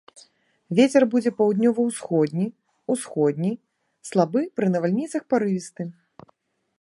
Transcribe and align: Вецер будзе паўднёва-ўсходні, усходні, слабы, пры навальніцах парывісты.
Вецер 0.77 1.03
будзе 1.11 1.31
паўднёва-ўсходні, 1.41 2.47
усходні, 2.93 3.53
слабы, 4.11 4.41
пры 4.61 4.67
навальніцах 4.77 5.21
парывісты. 5.35 5.83